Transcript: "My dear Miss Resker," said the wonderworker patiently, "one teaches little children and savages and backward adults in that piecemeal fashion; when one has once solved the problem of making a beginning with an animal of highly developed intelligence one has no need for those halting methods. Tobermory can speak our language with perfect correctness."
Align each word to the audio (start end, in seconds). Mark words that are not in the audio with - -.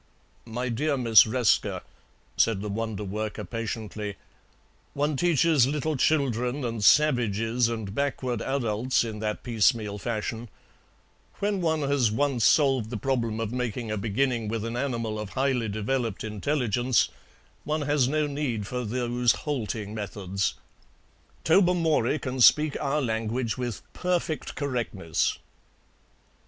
"My 0.47 0.69
dear 0.69 0.97
Miss 0.97 1.25
Resker," 1.25 1.81
said 2.35 2.61
the 2.63 2.71
wonderworker 2.71 3.47
patiently, 3.47 4.15
"one 4.95 5.15
teaches 5.15 5.67
little 5.67 5.95
children 5.95 6.65
and 6.65 6.83
savages 6.83 7.69
and 7.69 7.93
backward 7.93 8.41
adults 8.41 9.03
in 9.03 9.19
that 9.19 9.43
piecemeal 9.43 9.99
fashion; 9.99 10.49
when 11.37 11.61
one 11.61 11.81
has 11.81 12.11
once 12.11 12.43
solved 12.45 12.89
the 12.89 12.97
problem 12.97 13.39
of 13.39 13.51
making 13.51 13.91
a 13.91 13.95
beginning 13.97 14.47
with 14.47 14.65
an 14.65 14.75
animal 14.75 15.19
of 15.19 15.29
highly 15.33 15.69
developed 15.69 16.23
intelligence 16.23 17.09
one 17.63 17.83
has 17.83 18.07
no 18.07 18.25
need 18.25 18.65
for 18.65 18.83
those 18.83 19.33
halting 19.45 19.93
methods. 19.93 20.55
Tobermory 21.43 22.17
can 22.17 22.41
speak 22.41 22.75
our 22.81 23.03
language 23.03 23.55
with 23.55 23.83
perfect 23.93 24.55
correctness." 24.55 25.37